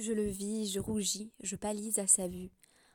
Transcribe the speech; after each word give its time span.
Je 0.00 0.14
le 0.14 0.24
vis, 0.24 0.72
je 0.72 0.80
rougis, 0.80 1.30
je 1.42 1.56
pâlis 1.56 2.00
à 2.00 2.06
sa 2.06 2.26
vue. 2.26 2.48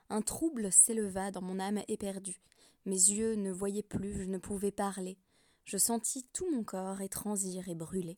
Un 0.10 0.24
trouble 0.24 0.72
s'éleva 0.72 1.30
dans 1.30 1.44
mon 1.44 1.60
âme 1.60 1.84
éperdue. 1.88 2.42
Mes 2.86 2.96
yeux 2.96 3.36
ne 3.36 3.52
voyaient 3.52 3.84
plus, 3.84 4.24
je 4.24 4.24
ne 4.24 4.40
pouvais 4.40 4.72
parler. 4.72 5.20
Je 5.66 5.78
sentis 5.78 6.26
tout 6.34 6.50
mon 6.52 6.64
corps 6.64 7.02
étransir 7.02 7.70
et 7.70 7.76
brûler. 7.76 8.18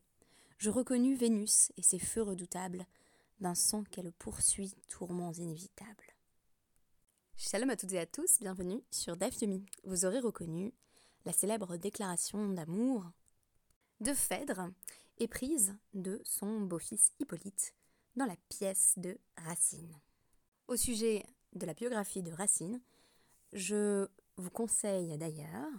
Je 0.58 0.70
reconnus 0.70 1.20
Vénus 1.20 1.74
et 1.76 1.82
ses 1.82 2.00
feux 2.00 2.22
redoutables, 2.22 2.86
d'un 3.42 3.56
sang 3.56 3.84
qu'elle 3.84 4.14
poursuit, 4.14 4.74
tourments 4.88 5.34
inévitables. 5.34 6.16
Shalom 7.36 7.70
à 7.70 7.76
toutes 7.76 7.92
et 7.92 8.00
à 8.00 8.06
tous, 8.06 8.40
bienvenue 8.40 8.82
sur 8.90 9.18
Daf 9.18 9.36
Vous 9.84 10.06
aurez 10.06 10.20
reconnu 10.20 10.74
la 11.26 11.34
célèbre 11.34 11.76
déclaration 11.76 12.48
d'amour 12.54 13.04
de 14.00 14.14
Phèdre, 14.14 14.70
éprise 15.20 15.76
de 15.94 16.22
son 16.24 16.62
beau-fils 16.62 17.12
Hippolyte, 17.20 17.74
dans 18.18 18.26
la 18.26 18.36
pièce 18.50 18.94
de 18.98 19.18
Racine. 19.38 19.96
Au 20.68 20.76
sujet 20.76 21.24
de 21.54 21.66
la 21.66 21.74
biographie 21.74 22.24
de 22.24 22.32
Racine, 22.32 22.82
je 23.54 24.08
vous 24.38 24.50
conseille 24.50 25.18
d'ailleurs 25.18 25.70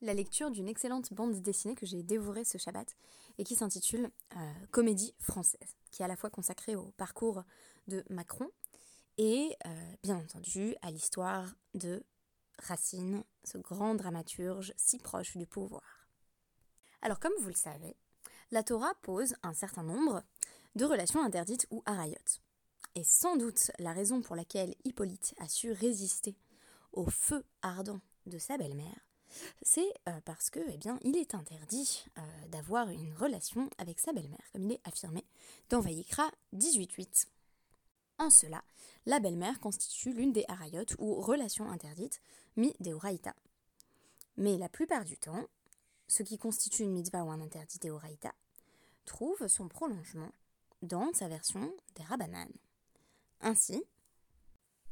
la 0.00 0.14
lecture 0.14 0.50
d'une 0.50 0.68
excellente 0.68 1.12
bande 1.12 1.40
dessinée 1.42 1.74
que 1.74 1.84
j'ai 1.84 2.02
dévorée 2.02 2.44
ce 2.44 2.56
Shabbat 2.56 2.96
et 3.36 3.44
qui 3.44 3.54
s'intitule 3.54 4.10
euh, 4.36 4.52
Comédie 4.70 5.14
française, 5.20 5.76
qui 5.90 6.00
est 6.00 6.04
à 6.06 6.08
la 6.08 6.16
fois 6.16 6.30
consacrée 6.30 6.74
au 6.74 6.92
parcours 6.92 7.44
de 7.88 8.02
Macron 8.08 8.48
et 9.18 9.54
euh, 9.66 9.92
bien 10.02 10.16
entendu 10.16 10.74
à 10.80 10.90
l'histoire 10.90 11.54
de 11.74 12.02
Racine, 12.58 13.22
ce 13.44 13.58
grand 13.58 13.94
dramaturge 13.94 14.72
si 14.78 14.98
proche 14.98 15.36
du 15.36 15.46
pouvoir. 15.46 16.08
Alors 17.02 17.20
comme 17.20 17.32
vous 17.40 17.48
le 17.48 17.54
savez, 17.54 17.96
la 18.50 18.62
Torah 18.62 18.94
pose 19.02 19.34
un 19.42 19.52
certain 19.52 19.82
nombre 19.82 20.22
de 20.76 20.84
relations 20.84 21.22
interdites 21.22 21.66
ou 21.70 21.82
arayotes. 21.86 22.40
Et 22.94 23.04
sans 23.04 23.36
doute 23.36 23.70
la 23.78 23.92
raison 23.92 24.20
pour 24.20 24.36
laquelle 24.36 24.74
Hippolyte 24.84 25.34
a 25.38 25.48
su 25.48 25.72
résister 25.72 26.34
au 26.92 27.08
feu 27.08 27.44
ardent 27.62 28.00
de 28.26 28.38
sa 28.38 28.58
belle-mère, 28.58 29.06
c'est 29.62 29.92
euh, 30.08 30.20
parce 30.24 30.50
que, 30.50 30.60
eh 30.68 30.76
bien, 30.76 30.98
il 31.02 31.16
est 31.16 31.34
interdit 31.34 32.04
euh, 32.18 32.20
d'avoir 32.48 32.88
une 32.88 33.14
relation 33.14 33.70
avec 33.78 34.00
sa 34.00 34.12
belle-mère, 34.12 34.50
comme 34.52 34.64
il 34.64 34.72
est 34.72 34.80
affirmé 34.88 35.24
dans 35.68 35.80
Vayikra 35.80 36.30
18.8. 36.54 37.26
En 38.18 38.30
cela, 38.30 38.62
la 39.06 39.20
belle-mère 39.20 39.60
constitue 39.60 40.12
l'une 40.12 40.32
des 40.32 40.44
arayotes 40.48 40.94
ou 40.98 41.14
relations 41.20 41.70
interdites, 41.70 42.20
mi 42.56 42.74
deoraita. 42.80 43.34
Mais 44.36 44.58
la 44.58 44.68
plupart 44.68 45.04
du 45.04 45.16
temps, 45.16 45.46
ce 46.08 46.22
qui 46.22 46.36
constitue 46.36 46.82
une 46.82 46.92
mitzvah 46.92 47.24
ou 47.24 47.30
un 47.30 47.40
interdit 47.40 47.78
deoraita 47.78 48.34
trouve 49.06 49.46
son 49.46 49.68
prolongement 49.68 50.32
dans 50.82 51.12
sa 51.12 51.28
version 51.28 51.72
des 51.94 52.02
Rabbanan. 52.04 52.48
Ainsi, 53.40 53.82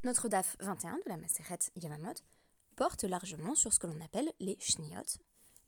notre 0.05 0.28
DAF 0.28 0.56
21 0.61 0.97
de 0.97 1.03
la 1.06 1.17
Maseret 1.17 1.58
Yamamot 1.77 2.14
porte 2.77 3.05
largement 3.05 3.55
sur 3.55 3.72
ce 3.72 3.78
que 3.78 3.86
l'on 3.86 4.00
appelle 4.00 4.30
les 4.41 4.56
shniot, 4.61 5.19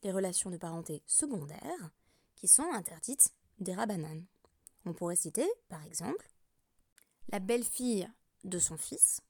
les 0.03 0.11
relations 0.11 0.49
de 0.49 0.57
parenté 0.57 1.03
secondaires, 1.05 1.91
qui 2.35 2.47
sont 2.47 2.71
interdites 2.73 3.33
des 3.59 3.73
Rabbanan. 3.73 4.25
On 4.85 4.93
pourrait 4.93 5.15
citer, 5.15 5.47
par 5.69 5.83
exemple, 5.83 6.27
la 7.29 7.39
belle-fille 7.39 8.09
de 8.43 8.57
son 8.57 8.77
fils, 8.77 9.21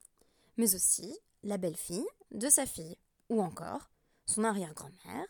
mais 0.58 0.76
aussi 0.76 1.18
la 1.44 1.58
belle-fille 1.58 2.08
de 2.32 2.50
sa 2.50 2.66
fille, 2.66 2.98
ou 3.30 3.42
encore 3.42 3.90
son 4.26 4.44
arrière-grand-mère, 4.44 5.28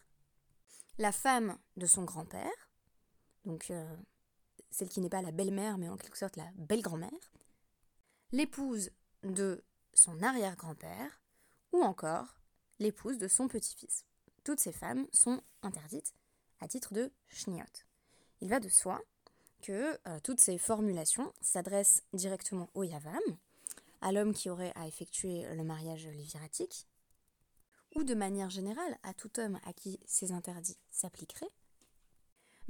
la 0.97 1.11
femme 1.11 1.57
de 1.77 1.85
son 1.85 2.03
grand-père, 2.03 2.69
donc 3.45 3.71
euh, 3.71 3.95
celle 4.71 4.89
qui 4.89 5.01
n'est 5.01 5.09
pas 5.09 5.21
la 5.21 5.31
belle-mère, 5.31 5.77
mais 5.77 5.89
en 5.89 5.97
quelque 5.97 6.17
sorte 6.17 6.37
la 6.37 6.49
belle-grand-mère, 6.55 7.31
l'épouse 8.31 8.91
de 9.23 9.63
son 9.93 10.21
arrière-grand-père, 10.23 11.21
ou 11.73 11.81
encore 11.83 12.35
l'épouse 12.79 13.17
de 13.17 13.27
son 13.27 13.47
petit-fils. 13.47 14.05
Toutes 14.43 14.59
ces 14.59 14.71
femmes 14.71 15.05
sont 15.11 15.41
interdites 15.61 16.13
à 16.59 16.67
titre 16.67 16.93
de 16.93 17.11
shniot. 17.27 17.63
Il 18.41 18.49
va 18.49 18.59
de 18.59 18.69
soi 18.69 19.01
que 19.61 19.99
euh, 20.07 20.19
toutes 20.23 20.39
ces 20.39 20.57
formulations 20.57 21.31
s'adressent 21.41 22.03
directement 22.13 22.69
au 22.73 22.83
yavam, 22.83 23.21
à 24.01 24.11
l'homme 24.11 24.33
qui 24.33 24.49
aurait 24.49 24.73
à 24.75 24.87
effectuer 24.87 25.45
le 25.53 25.63
mariage 25.63 26.07
léviratique, 26.07 26.87
ou 27.95 28.03
de 28.03 28.15
manière 28.15 28.49
générale 28.49 28.97
à 29.03 29.13
tout 29.13 29.39
homme 29.39 29.59
à 29.65 29.73
qui 29.73 29.99
ces 30.05 30.31
interdits 30.31 30.77
s'appliqueraient, 30.89 31.51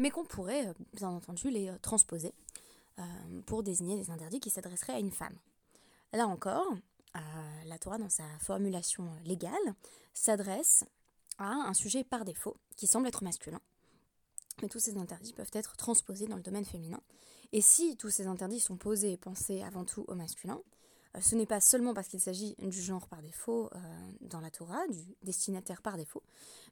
mais 0.01 0.09
qu'on 0.09 0.25
pourrait 0.25 0.67
euh, 0.67 0.73
bien 0.93 1.09
entendu 1.09 1.49
les 1.49 1.69
euh, 1.69 1.77
transposer 1.81 2.33
pour 3.47 3.63
désigner 3.63 3.95
des 3.95 4.11
interdits 4.11 4.39
qui 4.39 4.51
s'adresseraient 4.51 4.93
à 4.93 4.99
une 4.99 5.11
femme. 5.11 5.35
Là 6.13 6.27
encore, 6.27 6.67
la 7.65 7.79
Torah, 7.79 7.97
dans 7.97 8.09
sa 8.09 8.25
formulation 8.39 9.09
légale, 9.25 9.73
s'adresse 10.13 10.83
à 11.39 11.49
un 11.49 11.73
sujet 11.73 12.03
par 12.03 12.25
défaut 12.25 12.57
qui 12.75 12.85
semble 12.85 13.07
être 13.07 13.23
masculin. 13.23 13.59
Mais 14.61 14.67
tous 14.67 14.79
ces 14.79 14.97
interdits 14.97 15.33
peuvent 15.33 15.49
être 15.53 15.77
transposés 15.77 16.27
dans 16.27 16.35
le 16.35 16.43
domaine 16.43 16.65
féminin. 16.65 17.01
Et 17.53 17.61
si 17.61 17.97
tous 17.97 18.11
ces 18.11 18.27
interdits 18.27 18.59
sont 18.59 18.77
posés 18.77 19.13
et 19.13 19.17
pensés 19.17 19.63
avant 19.63 19.83
tout 19.83 20.05
au 20.07 20.13
masculin, 20.13 20.59
euh, 20.59 20.80
ce 21.19 21.35
n'est 21.35 21.45
pas 21.45 21.59
seulement 21.59 21.93
parce 21.93 22.07
qu'il 22.07 22.21
s'agit 22.21 22.55
du 22.59 22.81
genre 22.81 23.07
par 23.07 23.21
défaut 23.21 23.69
euh, 23.75 23.79
dans 24.21 24.39
la 24.39 24.49
Torah, 24.49 24.87
du 24.87 24.99
destinataire 25.23 25.81
par 25.81 25.97
défaut, 25.97 26.23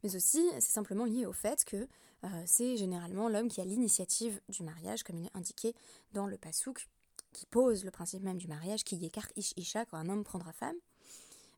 mais 0.03 0.15
aussi 0.15 0.47
c'est 0.53 0.71
simplement 0.71 1.05
lié 1.05 1.25
au 1.25 1.33
fait 1.33 1.65
que 1.65 1.87
euh, 2.23 2.27
c'est 2.45 2.77
généralement 2.77 3.27
l'homme 3.27 3.49
qui 3.49 3.59
a 3.59 3.65
l'initiative 3.65 4.39
du 4.47 4.63
mariage, 4.63 5.03
comme 5.03 5.17
il 5.17 5.25
est 5.25 5.37
indiqué 5.37 5.75
dans 6.13 6.25
le 6.25 6.37
Passouk, 6.37 6.87
qui 7.33 7.45
pose 7.45 7.83
le 7.83 7.91
principe 7.91 8.23
même 8.23 8.37
du 8.37 8.47
mariage, 8.47 8.83
qui 8.83 9.03
écarte 9.05 9.31
Ish 9.35 9.53
Isha 9.57 9.85
quand 9.85 9.97
un 9.97 10.09
homme 10.09 10.23
prendra 10.23 10.53
femme. 10.53 10.75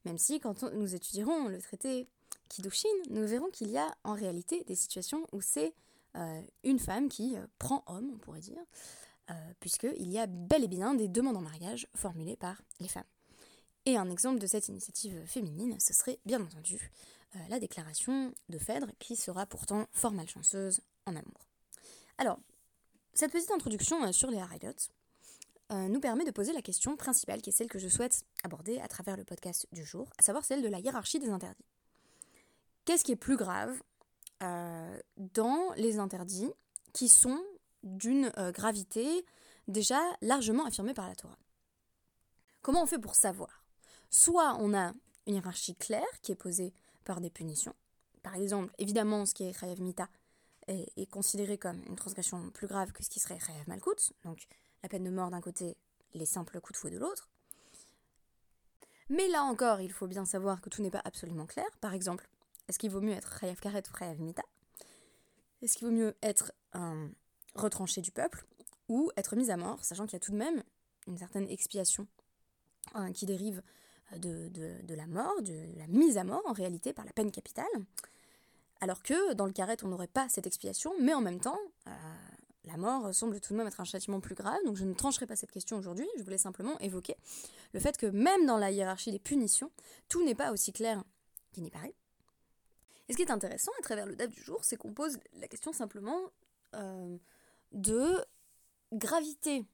Même 0.05 0.17
si, 0.17 0.39
quand 0.39 0.63
nous 0.63 0.95
étudierons 0.95 1.47
le 1.47 1.61
traité 1.61 2.07
Kiddushin, 2.49 2.89
nous 3.11 3.25
verrons 3.27 3.49
qu'il 3.51 3.69
y 3.69 3.77
a 3.77 3.95
en 4.03 4.13
réalité 4.13 4.63
des 4.63 4.75
situations 4.75 5.27
où 5.31 5.41
c'est 5.41 5.73
une 6.63 6.79
femme 6.79 7.07
qui 7.07 7.37
prend 7.57 7.83
homme, 7.87 8.11
on 8.15 8.17
pourrait 8.17 8.41
dire, 8.41 8.59
euh, 9.29 9.53
puisqu'il 9.59 10.09
y 10.09 10.17
a 10.17 10.25
bel 10.27 10.63
et 10.63 10.67
bien 10.67 10.93
des 10.93 11.07
demandes 11.07 11.37
en 11.37 11.41
mariage 11.41 11.87
formulées 11.95 12.35
par 12.35 12.61
les 12.79 12.87
femmes. 12.87 13.03
Et 13.85 13.95
un 13.95 14.09
exemple 14.09 14.39
de 14.39 14.47
cette 14.47 14.67
initiative 14.67 15.25
féminine, 15.25 15.77
ce 15.79 15.93
serait 15.93 16.19
bien 16.25 16.41
entendu 16.41 16.91
euh, 17.35 17.39
la 17.49 17.59
déclaration 17.59 18.33
de 18.49 18.57
Phèdre, 18.57 18.87
qui 18.99 19.15
sera 19.15 19.45
pourtant 19.45 19.87
fort 19.93 20.11
malchanceuse 20.11 20.81
en 21.05 21.15
amour. 21.15 21.47
Alors, 22.17 22.39
cette 23.13 23.31
petite 23.31 23.51
introduction 23.51 24.03
euh, 24.03 24.11
sur 24.11 24.29
les 24.31 24.39
Harayot 24.39 24.73
nous 25.73 26.01
permet 26.01 26.25
de 26.25 26.31
poser 26.31 26.51
la 26.51 26.61
question 26.61 26.97
principale, 26.97 27.41
qui 27.41 27.49
est 27.49 27.53
celle 27.53 27.69
que 27.69 27.79
je 27.79 27.87
souhaite 27.87 28.25
aborder 28.43 28.81
à 28.81 28.89
travers 28.89 29.15
le 29.15 29.23
podcast 29.23 29.67
du 29.71 29.85
jour, 29.85 30.09
à 30.17 30.21
savoir 30.21 30.43
celle 30.43 30.61
de 30.61 30.67
la 30.67 30.79
hiérarchie 30.79 31.17
des 31.17 31.29
interdits. 31.29 31.63
Qu'est-ce 32.83 33.05
qui 33.05 33.13
est 33.13 33.15
plus 33.15 33.37
grave 33.37 33.81
dans 34.41 35.71
les 35.77 35.97
interdits 35.97 36.51
qui 36.91 37.07
sont 37.07 37.41
d'une 37.83 38.31
euh, 38.37 38.51
gravité 38.51 39.25
déjà 39.67 39.99
largement 40.21 40.65
affirmée 40.65 40.93
par 40.93 41.07
la 41.07 41.15
Torah. 41.15 41.37
Comment 42.61 42.83
on 42.83 42.87
fait 42.87 42.99
pour 42.99 43.15
savoir? 43.15 43.63
Soit 44.09 44.55
on 44.59 44.73
a 44.73 44.93
une 45.27 45.35
hiérarchie 45.35 45.75
claire 45.75 46.21
qui 46.21 46.31
est 46.31 46.35
posée 46.35 46.73
par 47.03 47.21
des 47.21 47.29
punitions. 47.29 47.75
Par 48.23 48.35
exemple, 48.35 48.73
évidemment, 48.77 49.25
ce 49.25 49.33
qui 49.33 49.43
est 49.43 49.53
Chayav 49.57 49.81
Mita 49.81 50.07
est, 50.67 51.09
considéré 51.09 51.57
comme 51.57 51.81
une 51.87 51.95
transgression 51.95 52.49
plus 52.51 52.67
grave 52.67 52.91
que 52.91 53.03
ce 53.03 53.09
qui 53.09 53.19
serait 53.19 53.39
Chayav 53.39 53.67
Malkut, 53.67 54.13
donc 54.23 54.47
la 54.83 54.89
peine 54.89 55.03
de 55.03 55.09
mort 55.09 55.29
d'un 55.29 55.41
côté, 55.41 55.75
les 56.13 56.25
simples 56.25 56.59
coups 56.61 56.73
de 56.73 56.77
fouet 56.77 56.91
de 56.91 56.99
l'autre. 56.99 57.29
Mais 59.09 59.27
là 59.27 59.43
encore, 59.43 59.81
il 59.81 59.91
faut 59.91 60.07
bien 60.07 60.25
savoir 60.25 60.61
que 60.61 60.69
tout 60.69 60.81
n'est 60.81 60.91
pas 60.91 61.01
absolument 61.03 61.45
clair. 61.45 61.65
Par 61.81 61.93
exemple, 61.93 62.29
est-ce 62.67 62.79
qu'il 62.79 62.91
vaut 62.91 63.01
mieux 63.01 63.13
être 63.13 63.39
Chayav 63.39 63.59
Karet 63.59 63.83
ou 63.91 63.97
Chayav 63.97 64.21
Mita? 64.21 64.43
Est-ce 65.61 65.77
qu'il 65.77 65.87
vaut 65.87 65.93
mieux 65.93 66.15
être 66.21 66.53
un 66.73 67.09
retrancher 67.55 68.01
du 68.01 68.11
peuple 68.11 68.45
ou 68.87 69.11
être 69.17 69.35
mis 69.35 69.51
à 69.51 69.57
mort, 69.57 69.83
sachant 69.83 70.05
qu'il 70.05 70.13
y 70.13 70.17
a 70.17 70.19
tout 70.19 70.31
de 70.31 70.37
même 70.37 70.63
une 71.07 71.17
certaine 71.17 71.49
expiation 71.49 72.07
hein, 72.93 73.11
qui 73.11 73.25
dérive 73.25 73.61
de, 74.17 74.49
de, 74.49 74.93
la 74.93 75.07
mort, 75.07 75.41
de 75.41 75.77
la 75.77 75.87
mise 75.87 76.17
à 76.17 76.23
mort 76.23 76.43
en 76.45 76.53
réalité 76.53 76.93
par 76.93 77.05
la 77.05 77.13
peine 77.13 77.31
capitale, 77.31 77.65
alors 78.81 79.01
que 79.03 79.33
dans 79.33 79.45
le 79.45 79.53
carré 79.53 79.77
on 79.83 79.87
n'aurait 79.87 80.07
pas 80.07 80.27
cette 80.27 80.47
expiation, 80.47 80.93
mais 80.99 81.13
en 81.13 81.21
même 81.21 81.39
temps, 81.39 81.59
euh, 81.87 81.91
la 82.65 82.77
mort 82.77 83.13
semble 83.13 83.39
tout 83.39 83.53
de 83.53 83.57
même 83.57 83.67
être 83.67 83.79
un 83.79 83.85
châtiment 83.85 84.19
plus 84.19 84.35
grave, 84.35 84.59
donc 84.65 84.75
je 84.75 84.83
ne 84.83 84.93
trancherai 84.93 85.25
pas 85.27 85.35
cette 85.35 85.51
question 85.51 85.77
aujourd'hui, 85.77 86.07
je 86.17 86.23
voulais 86.23 86.37
simplement 86.37 86.77
évoquer 86.79 87.15
le 87.73 87.79
fait 87.79 87.97
que 87.97 88.07
même 88.07 88.45
dans 88.45 88.57
la 88.57 88.71
hiérarchie 88.71 89.11
des 89.11 89.19
punitions, 89.19 89.71
tout 90.09 90.23
n'est 90.25 90.35
pas 90.35 90.51
aussi 90.51 90.73
clair 90.73 91.03
qu'il 91.53 91.63
n'y 91.63 91.71
paraît. 91.71 91.95
Et 93.07 93.13
ce 93.13 93.17
qui 93.17 93.23
est 93.23 93.31
intéressant 93.31 93.71
à 93.79 93.81
travers 93.81 94.05
le 94.05 94.15
DAF 94.15 94.29
du 94.29 94.41
jour, 94.41 94.63
c'est 94.63 94.77
qu'on 94.77 94.93
pose 94.93 95.17
la 95.39 95.47
question 95.47 95.73
simplement 95.73 96.19
euh, 96.75 97.17
de 97.71 98.23
gravité 98.93 99.65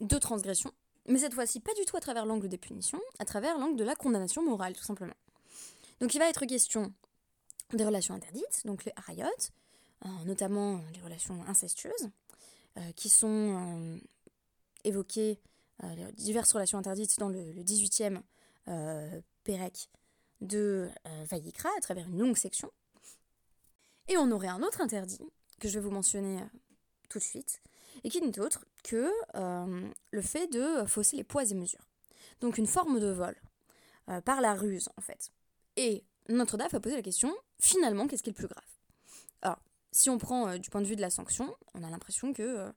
de 0.00 0.18
transgression, 0.18 0.72
mais 1.06 1.18
cette 1.18 1.34
fois-ci 1.34 1.60
pas 1.60 1.74
du 1.74 1.84
tout 1.84 1.96
à 1.96 2.00
travers 2.00 2.26
l'angle 2.26 2.48
des 2.48 2.58
punitions, 2.58 3.00
à 3.18 3.24
travers 3.24 3.58
l'angle 3.58 3.76
de 3.76 3.84
la 3.84 3.94
condamnation 3.94 4.42
morale, 4.42 4.74
tout 4.74 4.84
simplement. 4.84 5.14
Donc 6.00 6.14
il 6.14 6.18
va 6.18 6.28
être 6.28 6.44
question 6.46 6.92
des 7.72 7.84
relations 7.84 8.14
interdites, 8.14 8.62
donc 8.64 8.84
les 8.84 8.92
harayot, 8.96 9.26
euh, 10.04 10.08
notamment 10.26 10.80
les 10.94 11.00
relations 11.00 11.42
incestueuses, 11.46 12.10
euh, 12.76 12.92
qui 12.96 13.08
sont 13.08 13.28
euh, 13.28 13.98
évoquées 14.84 15.38
diverses 16.14 16.52
relations 16.52 16.78
interdites 16.78 17.18
dans 17.18 17.28
le, 17.28 17.42
18e 17.64 18.20
Pérec 19.42 19.90
de 20.40 20.88
Vayikra 21.24 21.68
à 21.76 21.80
travers 21.80 22.06
une 22.08 22.20
longue 22.20 22.36
section. 22.36 22.70
Et 24.06 24.16
on 24.16 24.30
aurait 24.30 24.46
un 24.46 24.62
autre 24.62 24.80
interdit 24.80 25.18
que 25.58 25.68
je 25.68 25.80
vais 25.80 25.84
vous 25.84 25.90
mentionner 25.90 26.38
tout 27.12 27.18
de 27.18 27.24
suite, 27.24 27.60
et 28.04 28.08
qui 28.08 28.20
n'est 28.20 28.40
autre 28.40 28.64
que 28.84 29.10
le 30.10 30.22
fait 30.22 30.46
de 30.48 30.84
fausser 30.86 31.16
les 31.16 31.24
poids 31.24 31.44
et 31.44 31.54
mesures. 31.54 31.86
Donc 32.40 32.58
une 32.58 32.66
forme 32.66 33.00
de 33.00 33.10
vol 33.10 33.36
par 34.24 34.40
la 34.40 34.54
ruse 34.54 34.88
en 34.96 35.00
fait. 35.02 35.30
Et 35.76 36.04
Notre-Dame 36.28 36.68
a 36.72 36.80
posé 36.80 36.96
la 36.96 37.02
question, 37.02 37.34
finalement, 37.58 38.06
qu'est-ce 38.06 38.22
qui 38.22 38.30
est 38.30 38.32
le 38.32 38.36
plus 38.36 38.48
grave? 38.48 38.64
Alors, 39.42 39.58
si 39.90 40.10
on 40.10 40.18
prend 40.18 40.48
euh, 40.48 40.58
du 40.58 40.70
point 40.70 40.80
de 40.80 40.86
vue 40.86 40.96
de 40.96 41.00
la 41.00 41.10
sanction, 41.10 41.54
on 41.74 41.82
a 41.82 41.90
l'impression 41.90 42.32
que, 42.32 42.42
euh, 42.42 42.72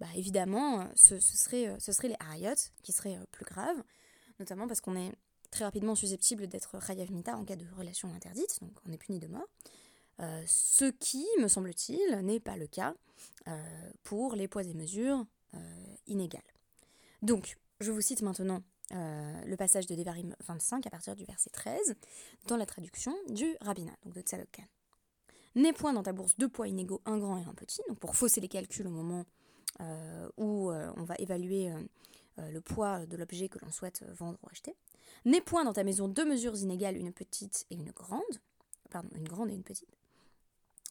bah, 0.00 0.06
évidemment, 0.14 0.80
euh, 0.80 0.84
ce, 0.94 1.18
serait, 1.20 1.76
les 2.08 2.16
harayot 2.20 2.54
qui 2.82 2.92
seraient 2.92 3.18
plus 3.32 3.44
graves, 3.44 3.82
notamment 4.38 4.66
parce 4.66 4.80
qu'on 4.80 4.96
est 4.96 5.12
très 5.50 5.64
rapidement 5.64 5.94
susceptible 5.94 6.46
d'être 6.48 6.80
chayav 6.84 7.10
mita 7.12 7.36
en 7.36 7.44
cas 7.44 7.56
de 7.56 7.66
relation 7.76 8.12
interdite, 8.14 8.58
donc 8.60 8.72
on 8.86 8.92
est 8.92 8.98
puni 8.98 9.18
de 9.18 9.28
mort. 9.28 9.46
Ce 10.18 10.90
qui, 10.90 11.26
me 11.40 11.48
semble-t-il, 11.48 12.20
n'est 12.22 12.40
pas 12.40 12.56
le 12.56 12.66
cas 12.66 12.94
pour 14.02 14.34
les 14.34 14.48
poids 14.48 14.62
et 14.62 14.74
mesures 14.74 15.26
inégales. 16.06 16.42
Donc, 17.22 17.56
je 17.80 17.90
vous 17.90 18.00
cite 18.00 18.22
maintenant 18.22 18.62
le 18.90 19.56
passage 19.56 19.86
de 19.86 19.94
Devarim 19.94 20.34
25 20.46 20.86
à 20.86 20.90
partir 20.90 21.16
du 21.16 21.24
verset 21.24 21.50
13 21.50 21.94
dans 22.46 22.56
la 22.56 22.66
traduction 22.66 23.14
du 23.28 23.56
rabbinat, 23.60 23.96
donc 24.04 24.14
de 24.14 24.20
Tzadok 24.20 24.60
N'aie 25.56 25.72
point 25.72 25.92
dans 25.92 26.02
ta 26.02 26.12
bourse 26.12 26.36
deux 26.36 26.48
poids 26.48 26.66
inégaux, 26.66 27.00
un 27.06 27.18
grand 27.18 27.38
et 27.38 27.44
un 27.44 27.54
petit, 27.54 27.80
donc 27.88 27.98
pour 27.98 28.16
fausser 28.16 28.40
les 28.40 28.48
calculs 28.48 28.86
au 28.86 28.90
moment 28.90 29.24
euh, 29.80 30.28
où 30.36 30.70
euh, 30.70 30.92
on 30.96 31.04
va 31.04 31.14
évaluer 31.18 31.70
euh, 31.70 32.50
le 32.50 32.60
poids 32.60 33.06
de 33.06 33.16
l'objet 33.16 33.48
que 33.48 33.58
l'on 33.64 33.70
souhaite 33.70 34.04
vendre 34.14 34.38
ou 34.42 34.48
acheter. 34.50 34.74
N'aie 35.24 35.40
point 35.40 35.64
dans 35.64 35.72
ta 35.72 35.84
maison 35.84 36.08
deux 36.08 36.24
mesures 36.24 36.56
inégales, 36.56 36.96
une 36.96 37.12
petite 37.12 37.66
et 37.70 37.76
une 37.76 37.92
grande, 37.92 38.22
pardon, 38.90 39.08
une 39.14 39.28
grande 39.28 39.50
et 39.50 39.54
une 39.54 39.62
petite. 39.62 39.88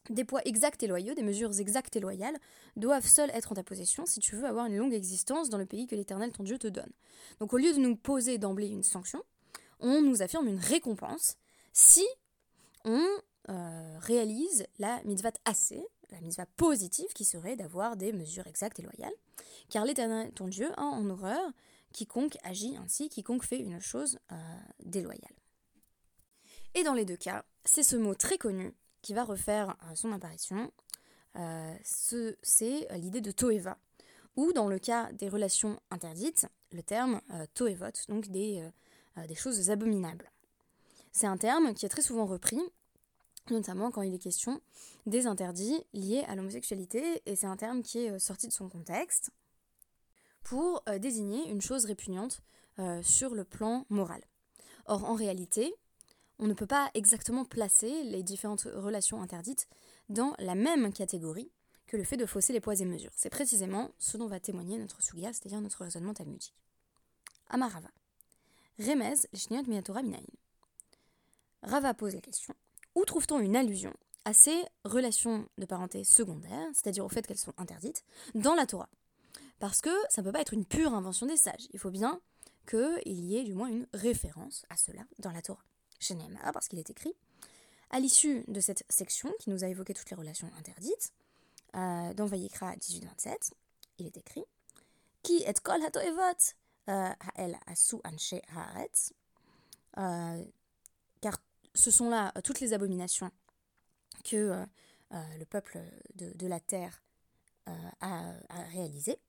Des 0.10 0.26
poids 0.26 0.42
exacts 0.46 0.84
et 0.84 0.88
loyaux, 0.88 1.14
des 1.14 1.24
mesures 1.24 1.58
exactes 1.60 1.96
et 1.96 2.00
loyales, 2.02 2.38
doivent 2.76 3.08
seuls 3.08 3.30
être 3.32 3.54
en 3.54 3.56
ta 3.56 3.64
possession 3.64 4.06
si 4.06 4.20
tu 4.20 4.36
veux 4.36 4.46
avoir 4.46 4.66
une 4.66 4.76
longue 4.76 4.94
existence 4.94 5.50
dans 5.50 5.58
le 5.58 5.66
pays 5.66 5.88
que 5.88 5.96
l'Éternel 5.96 6.32
ton 6.32 6.44
Dieu 6.44 6.58
te 6.58 6.68
donne. 6.68 6.92
Donc 7.40 7.54
au 7.54 7.58
lieu 7.58 7.74
de 7.74 7.80
nous 7.80 7.96
poser 7.96 8.38
d'emblée 8.38 8.68
une 8.68 8.84
sanction, 8.84 9.24
on 9.80 10.02
nous 10.02 10.22
affirme 10.22 10.48
une 10.48 10.60
récompense 10.60 11.38
si 11.72 12.06
on 12.84 13.06
euh, 13.50 13.98
réalise 14.00 14.66
la 14.78 15.02
mitzvah 15.04 15.32
assez, 15.46 15.86
la 16.12 16.20
mitzvah 16.20 16.46
positive 16.58 17.12
qui 17.14 17.24
serait 17.24 17.56
d'avoir 17.56 17.96
des 17.96 18.12
mesures 18.12 18.48
exactes 18.48 18.80
et 18.80 18.84
loyales, 18.84 19.14
car 19.70 19.86
l'Éternel, 19.86 20.32
ton 20.34 20.48
Dieu, 20.48 20.70
a 20.78 20.84
en 20.84 21.10
horreur 21.10 21.52
quiconque 21.94 22.38
agit 22.44 22.76
ainsi, 22.78 23.08
quiconque 23.08 23.44
fait 23.44 23.60
une 23.60 23.80
chose 23.80 24.20
euh, 24.32 24.36
déloyale. 24.84 25.36
Et 26.76 26.84
dans 26.84 26.94
les 26.94 27.06
deux 27.06 27.16
cas, 27.16 27.46
c'est 27.64 27.84
ce 27.84 27.96
mot 27.96 28.16
très 28.16 28.38
connu 28.38 28.74
qui 29.04 29.14
va 29.14 29.24
refaire 29.24 29.78
euh, 29.84 29.96
son 29.96 30.12
apparition, 30.12 30.72
c'est 31.84 32.88
l'idée 32.96 33.22
de 33.22 33.32
toeva, 33.32 33.78
ou 34.36 34.54
dans 34.54 34.68
le 34.68 34.78
cas 34.78 35.12
des 35.14 35.30
relations 35.30 35.80
interdites, 35.90 36.48
le 36.72 36.84
terme 36.84 37.22
toevot, 37.56 38.06
donc 38.08 38.28
des, 38.28 38.64
choses 39.36 39.72
abominables. 39.72 40.30
C'est 41.12 41.26
un 41.26 41.38
terme 41.38 41.74
qui 41.74 41.88
est 41.88 41.90
très 41.90 42.04
souvent 42.04 42.28
repris 42.28 42.62
notamment 43.52 43.92
quand 43.92 44.02
il 44.02 44.14
est 44.14 44.20
question 44.20 44.62
des 45.06 45.28
interdits 45.28 45.84
liés 45.94 46.24
à 46.28 46.36
l'homosexualité, 46.36 47.22
et 47.26 47.36
c'est 47.36 47.48
un 47.48 47.58
terme 47.58 47.82
qui 47.82 48.00
est 48.00 48.12
euh, 48.12 48.20
sorti 48.20 48.48
de 48.48 48.54
son 48.54 48.70
contexte 48.70 49.32
pour 50.44 50.84
euh, 50.90 50.98
désigner 50.98 51.50
une 51.50 51.62
chose 51.62 51.86
répugnante 51.86 52.42
euh, 52.80 53.02
sur 53.04 53.36
le 53.36 53.44
plan 53.44 53.86
moral. 53.90 54.22
Or, 54.86 55.06
en 55.06 55.16
réalité, 55.16 55.74
on 56.40 56.48
ne 56.48 56.54
peut 56.54 56.68
pas 56.68 56.90
exactement 56.94 57.46
placer 57.46 58.04
les 58.04 58.24
différentes 58.24 58.68
relations 58.74 59.22
interdites 59.22 59.68
dans 60.10 60.34
la 60.40 60.56
même 60.56 60.92
catégorie 60.92 61.52
que 61.88 61.98
le 61.98 62.04
fait 62.04 62.18
de 62.18 62.26
fausser 62.26 62.54
les 62.54 62.60
poids 62.60 62.76
et 62.80 62.86
mesures. 62.86 63.12
C'est 63.16 63.30
précisément 63.30 63.92
ce 64.00 64.18
dont 64.18 64.28
va 64.28 64.40
témoigner 64.40 64.78
notre 64.78 65.02
sugia, 65.02 65.32
c'est-à-dire 65.34 65.62
notre 65.62 65.84
raisonnement 65.84 66.14
talmudique. 66.14 66.56
Amarava. 67.50 67.90
Remez, 68.80 69.14
Miatora 69.68 70.02
Minaïn. 70.02 70.26
Rava 71.62 71.94
pose 71.94 72.16
la 72.16 72.22
question 72.22 72.56
où 72.96 73.06
trouve-t-on 73.06 73.40
une 73.40 73.56
allusion 73.56 73.94
à 74.26 74.34
ces 74.34 74.64
relations 74.86 75.48
de 75.58 75.66
parenté 75.66 76.04
secondaires, 76.04 76.70
c'est-à-dire 76.74 77.06
au 77.06 77.10
fait 77.10 77.26
qu'elles 77.26 77.38
sont 77.38 77.54
interdites, 77.58 78.04
dans 78.36 78.56
la 78.56 78.66
Torah? 78.66 78.90
Parce 79.60 79.82
que 79.82 79.90
ça 80.10 80.22
ne 80.22 80.28
peut 80.28 80.32
pas 80.32 80.42
être 80.42 80.54
une 80.54 80.66
pure 80.66 80.94
invention 80.94 81.26
des 81.26 81.38
sages. 81.38 81.68
Il 81.72 81.80
faut 81.80 81.92
bien 81.92 82.22
qu'il 82.68 83.26
y 83.26 83.38
ait 83.38 83.44
du 83.44 83.54
moins 83.54 83.68
une 83.68 83.88
référence 83.94 84.66
à 84.70 84.78
cela 84.78 85.02
dans 85.20 85.32
la 85.32 85.42
Torah. 85.42 85.64
Parce 86.54 86.68
qu'il 86.68 86.80
est 86.80 86.90
écrit, 86.90 87.14
à 87.90 88.00
l'issue 88.00 88.44
de 88.48 88.60
cette 88.60 88.84
section 88.90 89.32
qui 89.40 89.50
nous 89.50 89.64
a 89.64 89.68
évoqué 89.68 89.94
toutes 89.94 90.10
les 90.10 90.18
relations 90.18 90.50
interdites, 90.58 91.14
euh, 91.76 92.14
dans 92.14 92.26
Vayikra 92.26 92.76
18-27, 92.76 93.52
il 94.00 94.08
est 94.08 94.18
écrit 94.18 94.46
Qui 95.22 95.44
est 95.44 95.60
kol 95.62 95.84
hatoevot 95.84 96.54
euh, 96.90 97.10
ha'el 97.36 97.58
asu 97.68 97.96
anshe 98.04 98.36
haaretz 98.54 99.14
euh, 99.98 100.44
car 101.22 101.40
ce 101.74 101.92
sont 101.92 102.10
là 102.10 102.32
euh, 102.38 102.42
toutes 102.42 102.60
les 102.60 102.74
abominations 102.74 103.32
que 104.24 104.36
euh, 104.36 104.66
euh, 105.14 105.38
le 105.38 105.46
peuple 105.46 105.80
de, 106.16 106.48
la 106.48 106.60
terre 106.60 107.02
a, 108.02 108.34
réalisées. 108.72 109.20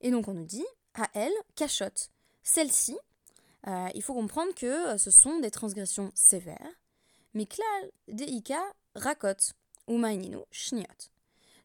Et 0.00 0.10
donc 0.10 0.26
on 0.26 0.34
nous 0.34 0.44
dit, 0.44 0.64
à 0.94 1.08
elle, 1.14 1.32
cachotte. 1.54 2.10
Celle-ci, 3.68 3.92
il 3.94 4.02
faut 4.02 4.14
comprendre 4.14 4.54
que 4.54 4.96
ce 4.96 5.10
sont 5.10 5.40
des 5.40 5.50
transgressions 5.50 6.10
sévères. 6.14 6.80
Miklal 7.34 7.90
deika 8.08 8.60
rakot, 8.94 9.52
ou 9.86 9.98
maininu 9.98 10.38
shniot. 10.50 11.10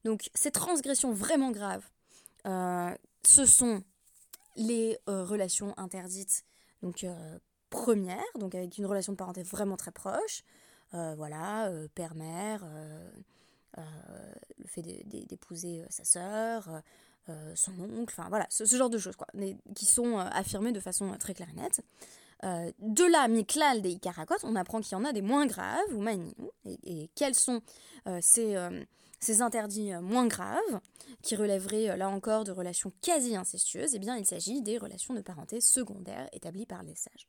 Donc 0.04 0.30
ces 0.34 0.52
transgressions 0.52 1.14
vraiment 1.14 1.52
graves, 1.52 1.90
ce 2.46 3.46
sont 3.46 3.84
les 4.56 5.00
relations 5.08 5.74
interdites 5.78 6.46
donc 6.84 7.06
première, 7.70 8.24
donc 8.38 8.54
avec 8.54 8.78
une 8.78 8.86
relation 8.86 9.14
de 9.14 9.18
parenté 9.18 9.42
vraiment 9.42 9.78
très 9.78 9.92
proche. 9.92 10.44
Euh, 10.94 11.16
voilà, 11.16 11.70
euh, 11.70 11.88
père-mère, 11.96 12.62
euh, 12.66 13.10
le 14.60 14.68
fait 14.68 14.84
d'épouser 14.84 15.84
sa 15.90 16.04
sœur, 16.04 16.70
son 17.56 17.74
oncle, 17.80 18.14
enfin 18.18 18.28
voilà, 18.30 18.46
ce, 18.50 18.66
genre 18.66 18.90
de 18.90 18.98
choses, 18.98 19.16
quoi, 19.16 19.28
qui 19.76 19.86
sont 19.86 20.18
affirmées 20.18 20.72
de 20.72 20.80
façon 20.80 21.16
très 21.18 21.34
claire 21.34 21.50
et 21.50 21.62
nette. 21.62 21.82
de 22.80 23.12
là, 23.12 23.28
Miklal 23.28 23.82
des 23.82 23.92
Ikarakot, 23.92 24.36
on 24.44 24.56
apprend 24.56 24.82
qu'il 24.82 24.94
y 24.94 24.96
en 24.96 25.06
a 25.06 25.14
des 25.14 25.22
moins 25.22 25.46
graves, 25.46 25.94
ou 25.94 26.02
mani, 26.02 26.36
et, 26.66 27.10
quels 27.16 27.36
sont 27.36 27.62
ces, 28.22 28.58
ces 29.20 29.42
interdits 29.42 29.94
moins 30.02 30.28
graves, 30.28 30.82
qui 31.22 31.36
relèveraient 31.36 31.98
là 31.98 32.10
encore 32.10 32.44
de 32.44 32.52
relations 32.52 32.92
quasi 33.02 33.36
incestueuses, 33.36 33.96
eh 33.96 34.00
bien 34.00 34.18
il 34.18 34.26
s'agit 34.26 34.62
des 34.62 34.78
relations 34.78 35.14
de 35.14 35.22
parenté 35.22 35.62
secondaires 35.62 36.28
établies 36.34 36.66
par 36.66 36.84
les 36.84 36.96
sages. 36.96 37.28